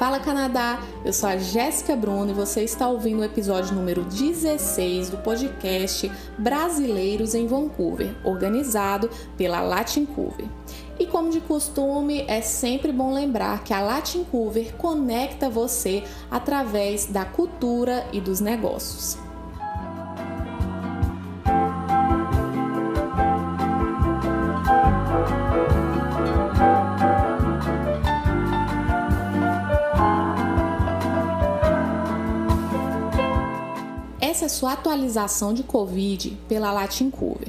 [0.00, 5.10] Fala Canadá, eu sou a Jéssica Bruno e você está ouvindo o episódio número 16
[5.10, 10.46] do podcast Brasileiros em Vancouver, organizado pela Latincover.
[10.98, 17.26] E como de costume, é sempre bom lembrar que a Latincover conecta você através da
[17.26, 19.18] cultura e dos negócios.
[34.40, 37.48] Essa é sua atualização de Covid pela Latincover.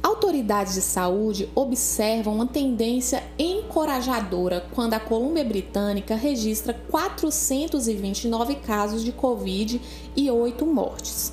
[0.00, 9.10] Autoridades de saúde observam uma tendência encorajadora quando a Colômbia Britânica registra 429 casos de
[9.10, 9.82] Covid
[10.14, 11.32] e 8 mortes.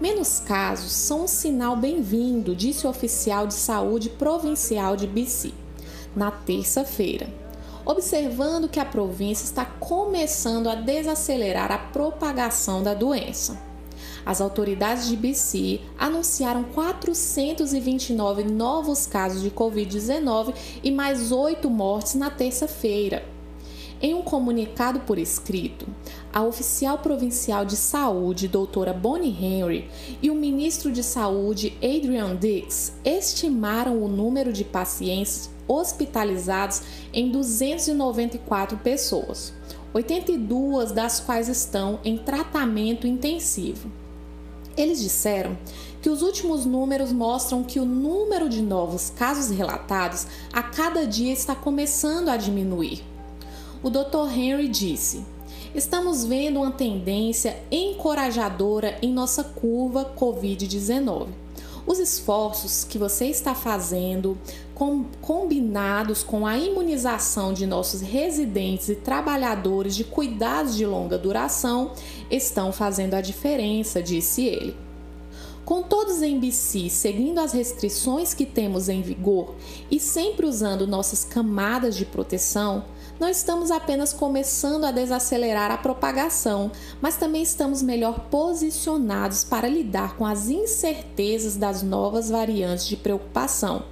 [0.00, 5.54] Menos casos são um sinal bem-vindo, disse o oficial de saúde provincial de BC,
[6.16, 7.32] na terça-feira,
[7.86, 13.67] observando que a província está começando a desacelerar a propagação da doença.
[14.28, 22.28] As autoridades de BC anunciaram 429 novos casos de Covid-19 e mais oito mortes na
[22.28, 23.24] terça-feira.
[24.02, 25.86] Em um comunicado por escrito,
[26.30, 29.88] a oficial provincial de saúde, doutora Bonnie Henry,
[30.20, 36.82] e o ministro de saúde, Adrian Dix, estimaram o número de pacientes hospitalizados
[37.14, 39.54] em 294 pessoas,
[39.94, 43.90] 82 das quais estão em tratamento intensivo.
[44.78, 45.58] Eles disseram
[46.00, 51.32] que os últimos números mostram que o número de novos casos relatados a cada dia
[51.32, 53.02] está começando a diminuir.
[53.82, 54.32] O Dr.
[54.32, 55.26] Henry disse:
[55.74, 61.26] Estamos vendo uma tendência encorajadora em nossa curva Covid-19.
[61.86, 64.38] Os esforços que você está fazendo,
[64.74, 71.92] com, combinados com a imunização de nossos residentes e trabalhadores de cuidados de longa duração,
[72.30, 74.76] estão fazendo a diferença, disse ele.
[75.64, 79.54] Com todos em BC seguindo as restrições que temos em vigor
[79.90, 82.86] e sempre usando nossas camadas de proteção,
[83.18, 86.70] não estamos apenas começando a desacelerar a propagação,
[87.00, 93.82] mas também estamos melhor posicionados para lidar com as incertezas das novas variantes de preocupação,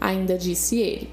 [0.00, 1.10] ainda disse ele.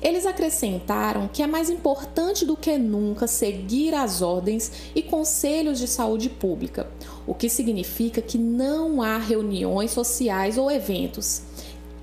[0.00, 5.88] Eles acrescentaram que é mais importante do que nunca seguir as ordens e conselhos de
[5.88, 6.88] saúde pública,
[7.26, 11.42] o que significa que não há reuniões sociais ou eventos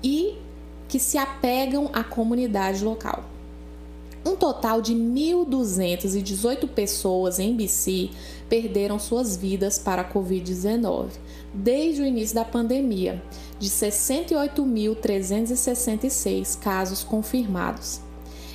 [0.02, 0.36] e
[0.88, 3.35] que se apegam à comunidade local.
[4.26, 8.10] Um total de 1.218 pessoas em BC
[8.48, 11.10] perderam suas vidas para a Covid-19
[11.54, 13.22] desde o início da pandemia,
[13.60, 18.00] de 68.366 casos confirmados.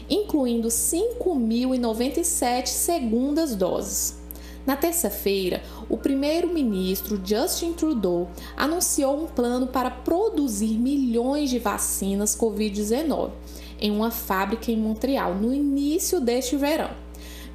[0.09, 4.21] incluindo 5.097 segundas doses.
[4.65, 13.31] Na terça-feira, o primeiro-ministro Justin Trudeau anunciou um plano para produzir milhões de vacinas Covid-19
[13.79, 16.91] em uma fábrica em Montreal no início deste verão,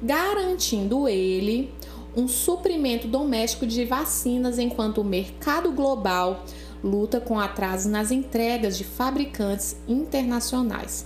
[0.03, 1.73] garantindo ele
[2.17, 6.43] um suprimento doméstico de vacinas enquanto o mercado global
[6.83, 11.05] luta com atrasos nas entregas de fabricantes internacionais.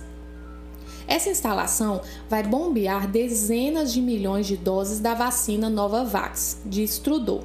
[1.06, 2.00] Essa instalação
[2.30, 7.44] vai bombear dezenas de milhões de doses da vacina Novavax, diz Trudeau.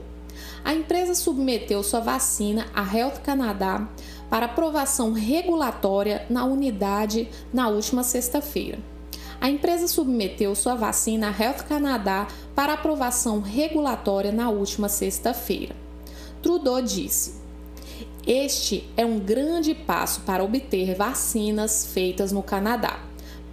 [0.63, 3.87] A empresa submeteu sua vacina à Health Canada
[4.29, 8.79] para aprovação regulatória na unidade na última sexta-feira
[9.39, 15.75] a empresa submeteu sua vacina à Health Canada para aprovação regulatória na última sexta-feira.
[16.41, 17.35] Trudeau disse:
[18.25, 22.99] Este é um grande passo para obter vacinas feitas no Canadá.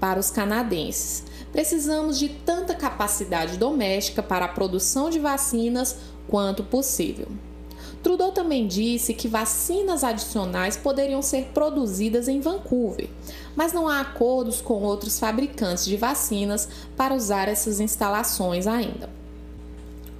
[0.01, 5.97] Para os canadenses, precisamos de tanta capacidade doméstica para a produção de vacinas
[6.29, 7.29] quanto possível.
[8.05, 13.09] Trudeau também disse que vacinas adicionais poderiam ser produzidas em Vancouver,
[13.56, 16.69] mas não há acordos com outros fabricantes de vacinas
[16.99, 19.09] para usar essas instalações ainda.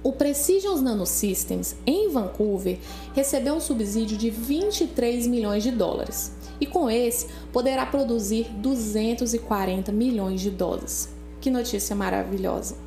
[0.01, 2.79] O Precision Nanosystems, em Vancouver,
[3.13, 10.41] recebeu um subsídio de 23 milhões de dólares e, com esse, poderá produzir 240 milhões
[10.41, 11.09] de doses.
[11.39, 12.84] Que notícia maravilhosa!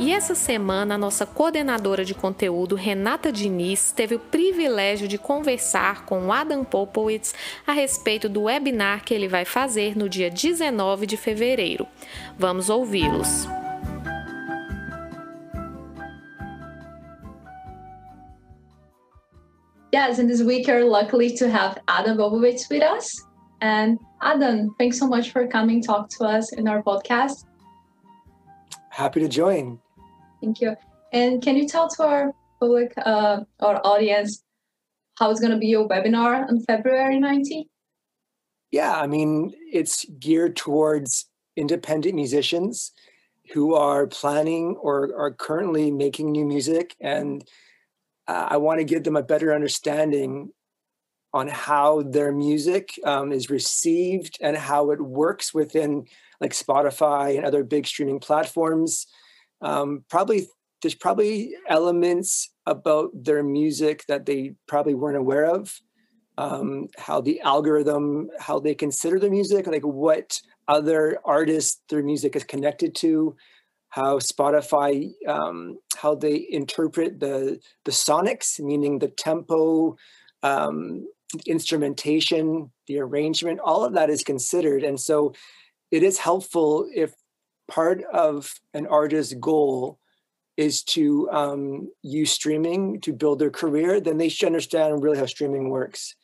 [0.00, 6.04] E essa semana, a nossa coordenadora de conteúdo, Renata Diniz, teve o privilégio de conversar
[6.04, 7.34] com Adam Popowitz
[7.66, 11.84] a respeito do webinar que ele vai fazer no dia 19 de fevereiro.
[12.38, 13.48] Vamos ouvi-los.
[19.92, 23.26] Yes, and this week we're lucky to have Adam Bobovitz with us.
[23.60, 27.44] And Adam, thanks so much for coming talk to us in our podcast.
[28.90, 29.80] Happy to join.
[30.40, 30.76] Thank you.
[31.12, 34.42] And can you tell to our public, uh, our audience,
[35.18, 37.66] how it's going to be your webinar on February 19th?
[38.70, 41.26] Yeah, I mean, it's geared towards
[41.56, 42.92] independent musicians
[43.52, 46.94] who are planning or are currently making new music.
[47.00, 47.42] And
[48.26, 50.52] uh, I want to give them a better understanding
[51.32, 56.06] on how their music um, is received and how it works within
[56.40, 59.06] like Spotify and other big streaming platforms
[59.60, 60.48] um, probably
[60.82, 65.80] there's probably elements about their music that they probably weren't aware of.
[66.36, 72.36] Um, how the algorithm how they consider the music like what other artists their music
[72.36, 73.34] is connected to.
[73.88, 79.96] How spotify um, how they interpret the the sonics meaning the tempo
[80.44, 81.08] um,
[81.46, 84.84] instrumentation the arrangement all of that is considered.
[84.84, 85.34] And so
[85.90, 87.14] it is helpful if
[87.68, 89.98] part of an artist's goal
[90.56, 95.26] is to um, use streaming to build their career, then they should understand really how
[95.26, 96.16] streaming works.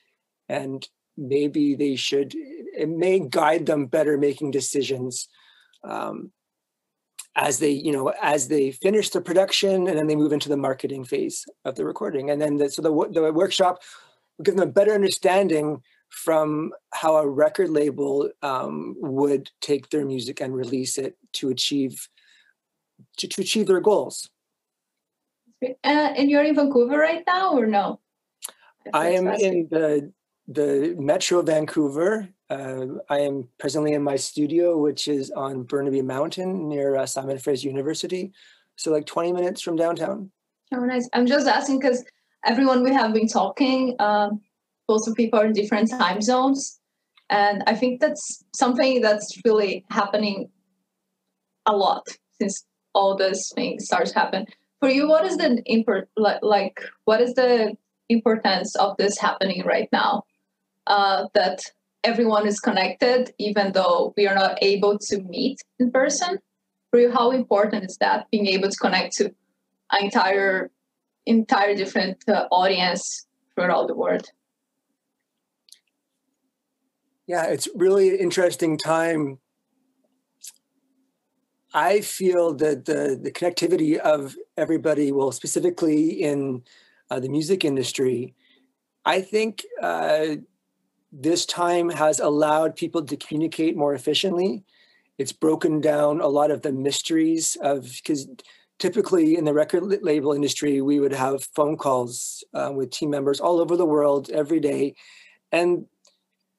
[0.49, 0.87] And
[1.17, 5.29] maybe they should, it may guide them better making decisions
[5.85, 6.33] um,
[7.37, 10.57] as they, you know, as they finish the production and then they move into the
[10.57, 12.31] marketing phase of the recording.
[12.31, 13.83] And then the, so the, the workshop
[14.37, 20.05] will give them a better understanding from how a record label um, would take their
[20.05, 22.09] music and release it to achieve
[23.19, 24.29] to, to achieve their goals.
[25.63, 28.01] Uh, and you're in Vancouver right now, or no?
[28.93, 30.13] I am in the
[30.47, 32.29] the Metro Vancouver.
[32.51, 37.39] Uh, I am presently in my studio, which is on Burnaby Mountain near uh, Simon
[37.39, 38.33] Fraser University,
[38.77, 40.31] so like 20 minutes from downtown.
[40.75, 41.09] Oh, nice.
[41.15, 42.05] I'm just asking because
[42.45, 44.43] everyone we have been talking, um,
[44.89, 46.81] lots of people are in different time zones.
[47.31, 50.51] And I think that's something that's really happening
[51.67, 52.07] a lot
[52.41, 52.65] since
[52.95, 54.47] all those things start to happen.
[54.81, 57.75] For you, what is the import like, like what is the
[58.09, 60.25] importance of this happening right now?
[60.87, 61.61] Uh, that
[62.05, 66.39] everyone is connected, even though we are not able to meet in person.
[66.91, 69.35] For you, how important is that being able to connect to
[69.91, 70.71] an entire
[71.27, 74.31] entire different uh, audience throughout the world?
[77.27, 79.39] Yeah, it's really an interesting time.
[81.73, 86.63] I feel that the, the connectivity of everybody, well, specifically in
[87.11, 88.35] uh, the music industry,
[89.05, 90.37] I think uh,
[91.13, 94.65] this time has allowed people to communicate more efficiently.
[95.19, 98.29] It's broken down a lot of the mysteries of, because
[98.79, 103.41] typically in the record label industry, we would have phone calls uh, with team members
[103.41, 104.95] all over the world every day.
[105.53, 105.87] And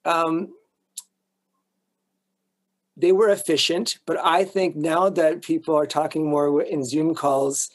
[0.06, 0.54] um,
[2.96, 7.70] they were efficient, but I think now that people are talking more in Zoom calls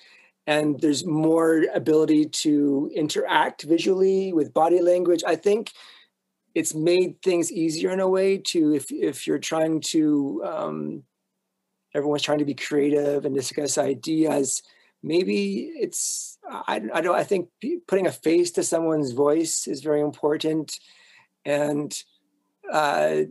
[0.47, 5.71] and there's more ability to interact visually with body language, I think
[6.55, 11.03] it's made things easier in a way to if if you're trying to um,
[11.93, 14.61] everyone's trying to be creative and discuss ideas
[15.03, 17.49] maybe it's I, I don't I think
[17.87, 20.77] putting a face to someone's voice is very important.
[21.45, 21.91] And
[22.71, 23.23] uh,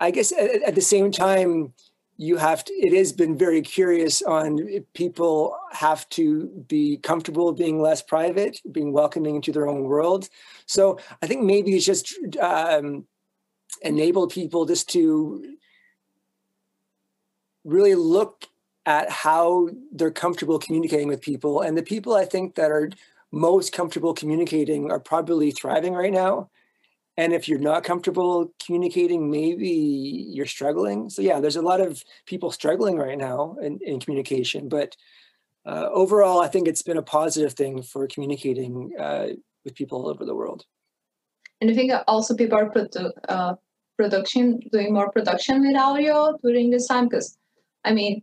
[0.00, 1.72] I guess at, at, the same time,
[2.16, 4.58] you have to, it has been very curious on
[4.94, 10.28] people have to be comfortable being less private, being welcoming into their own world.
[10.66, 13.06] So I think maybe it's just um,
[13.82, 15.56] enable people just to
[17.64, 18.46] really look
[18.86, 21.60] at how they're comfortable communicating with people.
[21.60, 22.90] And the people I think that are
[23.32, 26.48] most comfortable communicating are probably thriving right now
[27.16, 32.02] and if you're not comfortable communicating maybe you're struggling so yeah there's a lot of
[32.26, 34.96] people struggling right now in, in communication but
[35.66, 39.28] uh, overall i think it's been a positive thing for communicating uh,
[39.64, 40.64] with people all over the world
[41.60, 43.54] and i think also people are produ- uh,
[43.96, 47.38] production doing more production with audio during this time because
[47.84, 48.22] i mean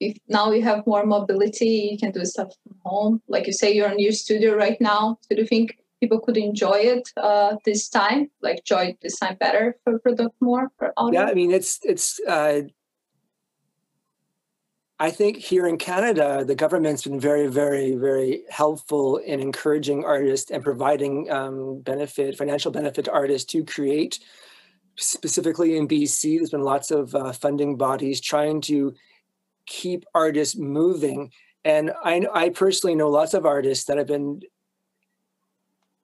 [0.00, 3.22] if now you have more mobility, you can do stuff from home.
[3.28, 5.18] Like you say, you're in your studio right now.
[5.22, 9.36] So do you think people could enjoy it uh, this time, like enjoy this time
[9.38, 11.20] better for product more for audio?
[11.20, 12.20] Yeah, I mean it's it's.
[12.26, 12.62] Uh,
[15.00, 20.52] I think here in Canada, the government's been very, very, very helpful in encouraging artists
[20.52, 24.20] and providing um, benefit, financial benefit to artists to create.
[24.96, 28.94] Specifically in BC, there's been lots of uh, funding bodies trying to
[29.66, 31.32] keep artists moving.
[31.64, 34.42] And I, I personally know lots of artists that have been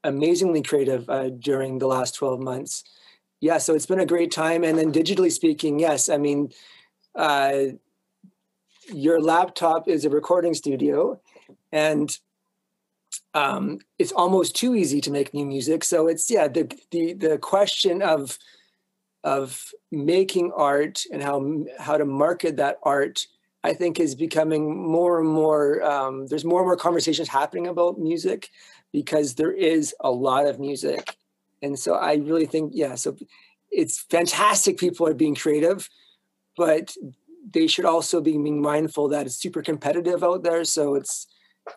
[0.04, 2.84] amazingly creative uh, during the last 12 months.
[3.40, 4.64] Yeah, so it's been a great time.
[4.64, 6.52] And then digitally speaking, yes, I mean,
[7.14, 7.62] uh,
[8.92, 11.20] your laptop is a recording studio
[11.72, 12.16] and
[13.34, 15.84] um, it's almost too easy to make new music.
[15.84, 18.38] So it's, yeah, the, the, the question of,
[19.22, 23.26] of making art and how, how to market that art
[23.62, 25.82] I think is becoming more and more.
[25.82, 28.50] Um, there's more and more conversations happening about music
[28.92, 31.16] because there is a lot of music,
[31.62, 32.94] and so I really think yeah.
[32.94, 33.16] So
[33.70, 34.78] it's fantastic.
[34.78, 35.88] People are being creative,
[36.56, 36.94] but
[37.52, 40.64] they should also be being mindful that it's super competitive out there.
[40.64, 41.26] So it's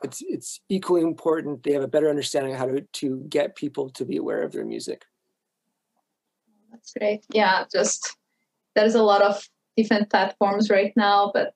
[0.03, 3.89] it's it's equally important they have a better understanding of how to to get people
[3.91, 5.05] to be aware of their music.
[6.71, 7.25] That's great.
[7.31, 8.17] Yeah, just
[8.75, 11.53] there's a lot of different platforms right now, but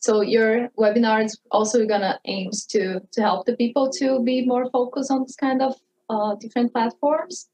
[0.00, 4.70] so your webinar is also gonna aims to to help the people to be more
[4.70, 5.74] focused on this kind of
[6.08, 7.48] uh, different platforms.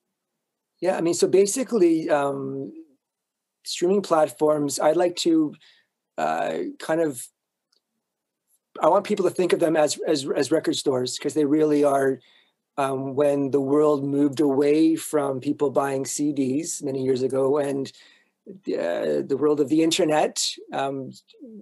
[0.80, 2.72] Yeah, I mean, so basically, um,
[3.64, 4.78] streaming platforms.
[4.78, 5.54] I'd like to
[6.18, 7.26] uh, kind of.
[8.82, 11.84] I want people to think of them as as as record stores because they really
[11.84, 12.20] are.
[12.76, 17.92] Um, when the world moved away from people buying CDs many years ago and
[18.48, 21.10] uh, the world of the internet um,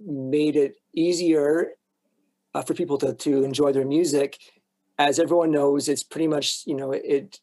[0.05, 1.71] made it easier
[2.53, 4.37] uh, for people to, to enjoy their music.
[4.99, 7.39] As everyone knows, it's pretty much, you know, it,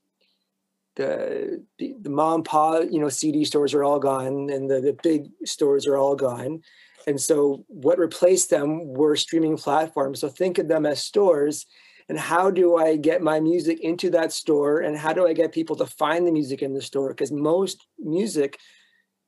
[0.96, 4.80] the, the, the mom and pop, you know, CD stores are all gone and the,
[4.80, 6.60] the big stores are all gone.
[7.06, 10.20] And so what replaced them were streaming platforms.
[10.20, 11.66] So think of them as stores
[12.08, 15.52] and how do I get my music into that store and how do I get
[15.52, 17.08] people to find the music in the store?
[17.10, 18.58] Because most music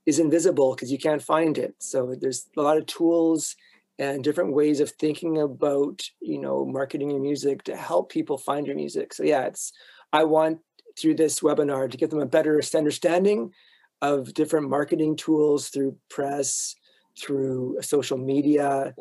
[0.06, 1.74] is invisible because you can't find it.
[1.78, 3.56] So there's a lot of tools
[3.98, 8.66] and different ways of thinking about, you know, marketing your music to help people find
[8.66, 9.14] your music.
[9.14, 9.72] So yeah, it's
[10.12, 10.58] I want
[10.98, 13.52] through this webinar to give them a better understanding
[14.00, 16.74] of different marketing tools through press,
[17.18, 18.94] through social media,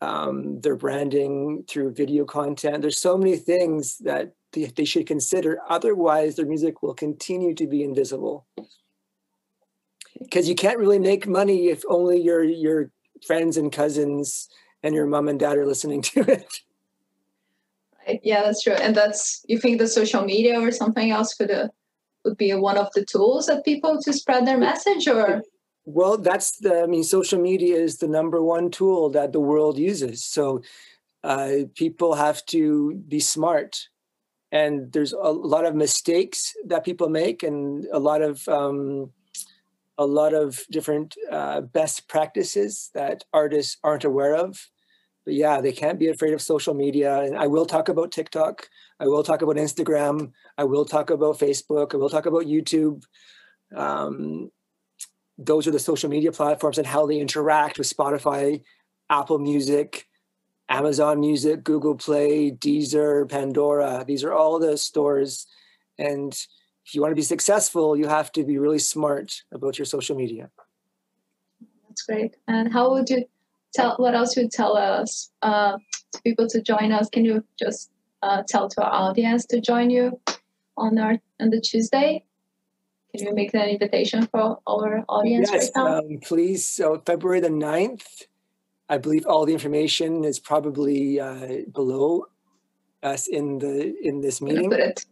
[0.00, 2.82] um, their branding, through video content.
[2.82, 5.60] There's so many things that they, they should consider.
[5.68, 8.46] Otherwise, their music will continue to be invisible
[10.20, 12.90] because you can't really make money if only your your
[13.26, 14.48] friends and cousins
[14.82, 16.60] and your mom and dad are listening to it.
[18.06, 18.20] Right.
[18.22, 18.74] Yeah, that's true.
[18.74, 21.68] And that's you think the social media or something else could uh,
[22.24, 25.42] would be one of the tools that people to spread their message or
[25.84, 29.78] well that's the i mean social media is the number one tool that the world
[29.78, 30.62] uses so
[31.22, 33.88] uh, people have to be smart
[34.52, 39.10] and there's a lot of mistakes that people make and a lot of um,
[39.98, 44.68] a lot of different uh, best practices that artists aren't aware of.
[45.24, 47.20] But yeah, they can't be afraid of social media.
[47.20, 48.68] And I will talk about TikTok.
[49.00, 50.32] I will talk about Instagram.
[50.58, 51.94] I will talk about Facebook.
[51.94, 53.04] I will talk about YouTube.
[53.74, 54.50] Um,
[55.38, 58.62] those are the social media platforms and how they interact with Spotify,
[59.10, 60.06] Apple Music,
[60.68, 64.04] Amazon Music, Google Play, Deezer, Pandora.
[64.06, 65.46] These are all the stores.
[65.98, 66.36] And
[66.86, 70.16] if you want to be successful, you have to be really smart about your social
[70.16, 70.50] media.
[71.88, 72.36] That's great.
[72.46, 73.24] And how would you
[73.72, 73.96] tell?
[73.96, 75.78] What else would tell us uh,
[76.12, 77.08] to people to join us?
[77.08, 77.90] Can you just
[78.22, 80.20] uh, tell to our audience to join you
[80.76, 82.24] on our on the Tuesday?
[83.16, 85.98] Can you make that invitation for our audience yes, right now?
[85.98, 86.66] Um, please.
[86.66, 88.24] So February the 9th,
[88.88, 92.26] I believe all the information is probably uh, below
[93.04, 94.68] us in the in this meeting.
[94.68, 95.06] Put it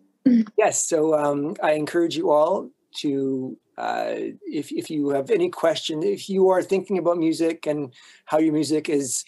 [0.56, 6.02] yes, so um, I encourage you all to, uh, if, if you have any question,
[6.02, 7.92] if you are thinking about music and
[8.24, 9.24] how your music is,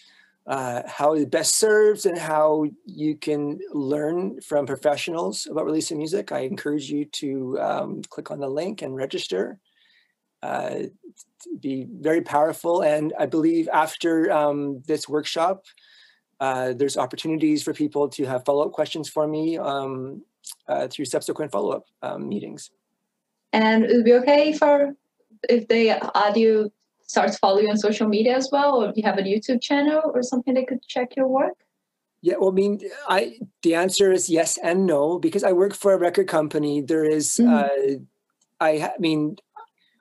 [0.47, 6.31] uh, how it best serves and how you can learn from professionals about releasing music,
[6.31, 9.59] I encourage you to um, click on the link and register.
[10.43, 10.83] Uh,
[11.59, 12.81] be very powerful.
[12.83, 15.65] And I believe after um, this workshop,
[16.39, 20.21] uh, there's opportunities for people to have follow-up questions for me um,
[20.67, 22.71] uh, through subsequent follow-up um, meetings.
[23.53, 24.95] And it would be okay for
[25.49, 26.71] if they add you
[27.07, 30.01] start following you on social media as well, or do you have a YouTube channel
[30.13, 31.53] or something they could check your work?
[32.21, 35.93] Yeah, well, I mean, I the answer is yes and no because I work for
[35.93, 36.81] a record company.
[36.81, 37.49] There is, Mhm.
[37.53, 37.99] uh,
[38.59, 39.37] I, I mean,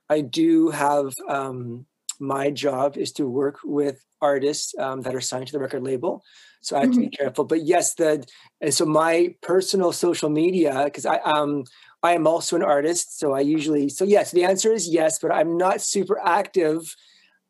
[0.08, 1.86] I do have um,
[2.18, 6.22] my job is to work with artists um, that are signed to the record label,
[6.64, 7.44] so I have to be careful.
[7.44, 8.26] But yes, the
[8.60, 11.64] and so my personal social media because I um
[12.02, 15.32] I am also an artist, so I usually so yes, the answer is yes, but
[15.32, 16.94] I'm not super active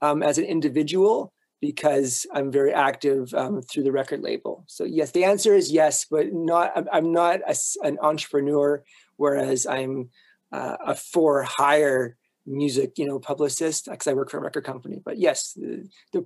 [0.02, 4.64] um, as an individual because I'm very active um, through the record label.
[4.66, 6.72] So yes, the answer is yes, but not.
[6.76, 8.82] I'm, I'm not a an entrepreneur,
[9.16, 10.10] whereas I'm
[10.52, 15.00] uh, a for hire music, you know, publicist because I work for a record company.
[15.04, 16.24] But yes, the, the,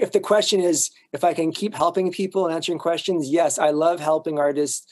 [0.00, 3.70] if the question is if I can keep helping people and answering questions, yes, I
[3.70, 4.86] love helping artists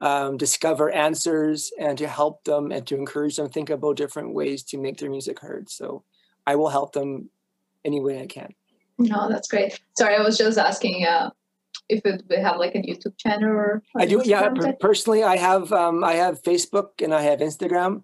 [0.00, 4.62] um, discover answers and to help them and to encourage them think about different ways
[4.64, 5.70] to make their music heard.
[5.70, 6.04] So
[6.46, 7.30] I will help them
[7.84, 8.54] any way I can.
[8.98, 9.80] No, that's great.
[9.96, 11.30] Sorry, I was just asking uh,
[11.88, 13.82] if it we have like a YouTube channel or.
[13.94, 14.22] or I do.
[14.24, 18.02] Yeah, per- personally, I have um, I have Facebook and I have Instagram,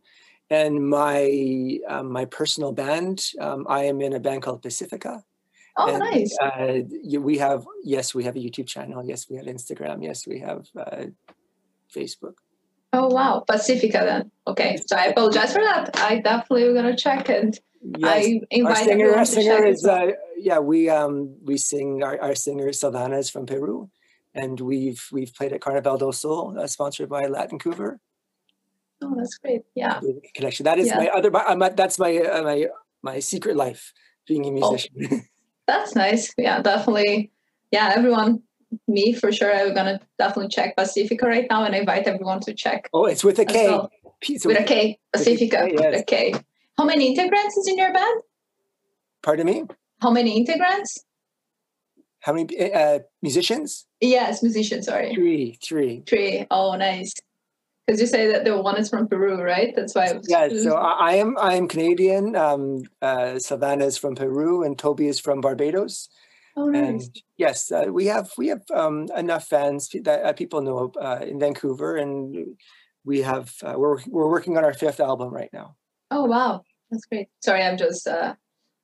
[0.50, 3.24] and my um, my personal band.
[3.40, 5.22] Um, I am in a band called Pacifika.
[5.78, 6.36] Oh, and, nice.
[6.40, 6.80] Uh,
[7.20, 9.04] we have yes, we have a YouTube channel.
[9.04, 10.02] Yes, we have Instagram.
[10.02, 11.06] Yes, we have uh,
[11.94, 12.34] Facebook.
[12.92, 14.30] Oh wow, Pacifika then.
[14.46, 15.90] Okay, so I apologize for that.
[15.96, 17.58] I definitely gonna check and
[17.98, 20.58] Yes, I our invite singer, everyone our to singer check is uh, yeah.
[20.58, 22.02] We um we sing.
[22.02, 23.90] Our, our singer Savannah is from Peru,
[24.34, 28.00] and we've we've played at Carnaval del Sol, uh, sponsored by Latin Vancouver.
[29.02, 29.62] Oh, that's great.
[29.74, 30.00] Yeah.
[30.34, 30.64] connection.
[30.64, 30.98] That is Yeah.
[30.98, 31.30] my other.
[31.30, 32.66] my- my- That's my uh, my
[33.02, 33.92] my secret life,
[34.26, 34.52] being a Oh.
[34.52, 35.28] musician.
[35.66, 36.32] That's nice.
[36.38, 37.30] Yeah, definitely.
[37.72, 38.42] Yeah, everyone,
[38.86, 39.52] me for sure.
[39.52, 43.38] I'm gonna definitely check Pacifika right now and invite everyone to check oh, it's with
[43.40, 43.90] a as well.
[44.38, 46.34] So With a with- K, with a Pacifika, with a K.
[46.78, 48.20] How many integrants is in your band?
[49.22, 49.64] Pardon me.
[50.00, 51.00] How many integrants?
[52.20, 53.86] How many uh, musicians?
[54.00, 55.14] Yes, musicians, sorry.
[55.14, 56.02] Three, three.
[56.06, 56.46] Three.
[56.50, 57.12] Oh, nice.
[57.86, 59.72] Because you say that the one is from Peru, right?
[59.76, 60.48] That's why I was Yeah.
[60.48, 62.34] So I, I am I am Canadian.
[62.34, 66.08] Um, uh, Savannah is from Peru, and Toby is from Barbados.
[66.56, 67.10] Oh, And nice.
[67.36, 71.38] yes, uh, we have we have um, enough fans that uh, people know uh, in
[71.38, 72.56] Vancouver, and
[73.04, 75.76] we have uh, we're we're working on our fifth album right now.
[76.10, 76.62] Oh, wow.
[76.90, 77.28] That's great.
[77.42, 78.34] Sorry, I'm just, uh,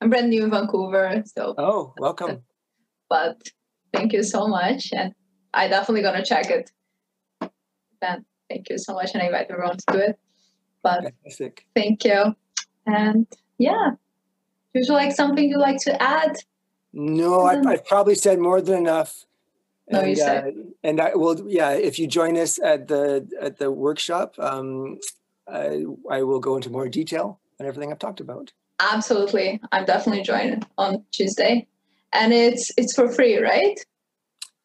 [0.01, 1.23] I'm brand new in Vancouver.
[1.27, 2.43] So, Oh, welcome.
[3.09, 3.41] but
[3.93, 4.93] thank you so much.
[4.93, 5.13] And
[5.55, 6.71] I definitely gonna check it.
[8.01, 9.11] Then thank you so much.
[9.15, 10.19] And I invite everyone to do it.
[10.83, 11.67] But Fantastic.
[11.75, 12.35] thank you.
[12.87, 13.27] And
[13.59, 13.91] yeah,
[14.75, 16.37] would you like something you like to add?
[16.93, 17.61] No, I.
[17.61, 19.25] I've probably said more than enough.
[19.91, 21.71] No, you and, said- uh, and I will, yeah.
[21.71, 24.99] If you join us at the at the workshop, um,
[25.49, 28.53] I, I will go into more detail on everything I've talked about.
[28.81, 29.61] Absolutely.
[29.71, 31.67] I'm definitely joining on Tuesday.
[32.13, 33.79] And it's it's for free, right?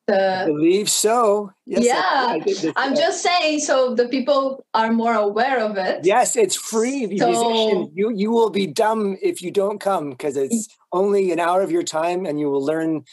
[0.09, 1.51] I believe so.
[1.65, 1.83] Yes.
[1.83, 5.75] Yeah, I did this- I'm uh, just saying so the people are more aware of
[5.77, 6.05] it.
[6.05, 7.17] Yes, it's free.
[7.17, 11.61] So- you you will be dumb if you don't come because it's only an hour
[11.61, 13.03] of your time, and you will learn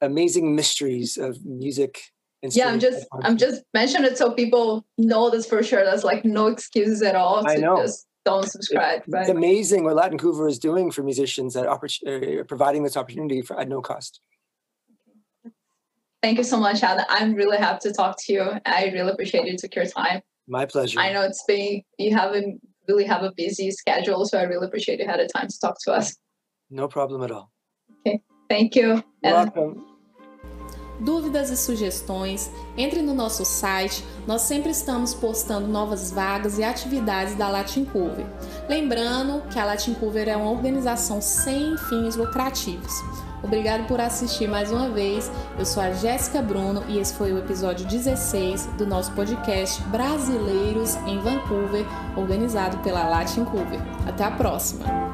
[0.00, 2.00] amazing mysteries of music.
[2.42, 5.84] and Yeah, I'm just I'm just mentioning it so people know this for sure.
[5.84, 7.76] That's like no excuses at all I know.
[7.82, 9.00] just don't subscribe.
[9.04, 9.28] It's Right?
[9.28, 13.58] amazing what Latin Vancouver is doing for musicians that oppor- uh, providing this opportunity for
[13.60, 14.20] at no cost.
[16.22, 17.06] Thank you so much, Anna.
[17.08, 18.42] I'm really happy to talk to you.
[18.66, 20.20] I really appreciate you took your time.
[20.46, 21.00] My pleasure.
[21.00, 22.42] I know it's been you have a
[22.88, 25.76] really have a busy schedule, so I really appreciate you had the time to talk
[25.84, 26.16] to us.
[26.70, 27.50] No problem at all.
[28.48, 29.02] Thank you.
[29.22, 29.90] You're And welcome.
[31.00, 37.34] Dúvidas e sugestões, entre no nosso site, nós sempre estamos postando novas vagas e atividades
[37.36, 38.26] da Latin Cover.
[38.68, 42.92] Lembrando que a Latin Cover é uma organização sem fins lucrativos.
[43.42, 45.30] Obrigado por assistir mais uma vez.
[45.58, 50.96] Eu sou a Jéssica Bruno e esse foi o episódio 16 do nosso podcast Brasileiros
[51.06, 51.84] em Vancouver,
[52.16, 53.80] organizado pela Latin Cover.
[54.06, 55.09] Até a próxima!